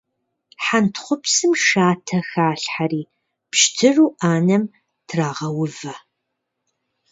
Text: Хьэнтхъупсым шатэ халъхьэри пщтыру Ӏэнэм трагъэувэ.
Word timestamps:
Хьэнтхъупсым 0.65 1.51
шатэ 1.65 2.19
халъхьэри 2.29 3.01
пщтыру 3.51 4.09
Ӏэнэм 4.19 4.63
трагъэувэ. 5.07 5.93